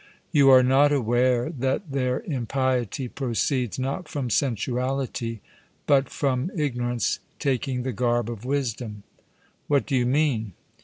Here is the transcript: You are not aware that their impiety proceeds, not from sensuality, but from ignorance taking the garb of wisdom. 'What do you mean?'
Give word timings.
You 0.31 0.49
are 0.49 0.63
not 0.63 0.91
aware 0.91 1.51
that 1.51 1.91
their 1.91 2.21
impiety 2.21 3.07
proceeds, 3.07 3.77
not 3.77 4.07
from 4.09 4.31
sensuality, 4.31 5.41
but 5.85 6.09
from 6.09 6.49
ignorance 6.55 7.19
taking 7.37 7.83
the 7.83 7.91
garb 7.93 8.27
of 8.27 8.43
wisdom. 8.43 9.03
'What 9.67 9.85
do 9.85 9.95
you 9.95 10.07
mean?' 10.07 10.53